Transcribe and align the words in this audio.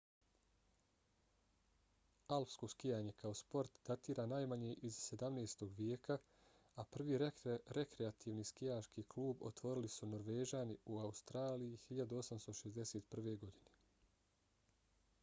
alpsko 2.35 2.67
skijanje 2.73 3.11
kao 3.23 3.33
sport 3.39 3.75
datira 3.89 4.25
najmanje 4.31 4.71
iz 4.89 4.95
17. 5.09 5.63
vijeka 5.81 6.17
a 6.75 6.85
prvi 6.95 7.19
rekreativni 7.81 8.45
skijaški 8.51 9.03
klub 9.15 9.43
otvorili 9.51 9.91
su 9.97 10.09
norvežani 10.15 10.79
u 10.95 10.95
australiji 11.09 11.79
1861. 11.91 13.37
godine 13.45 13.79